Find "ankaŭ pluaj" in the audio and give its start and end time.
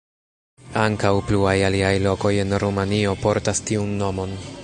0.83-1.53